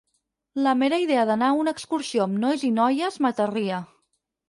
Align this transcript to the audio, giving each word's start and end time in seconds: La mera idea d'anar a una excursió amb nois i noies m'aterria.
La 0.67 0.73
mera 0.79 0.99
idea 1.03 1.27
d'anar 1.31 1.51
a 1.51 1.59
una 1.65 1.75
excursió 1.79 2.27
amb 2.27 2.43
nois 2.47 2.67
i 2.71 2.75
noies 2.81 3.25
m'aterria. 3.27 3.87